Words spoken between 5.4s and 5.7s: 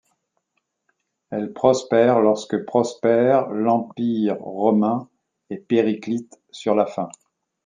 et